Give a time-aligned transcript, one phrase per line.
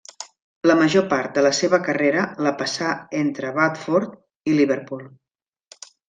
[0.69, 4.15] La major part de la seva carrera la passà entre Watford
[4.53, 5.05] i Liverpool.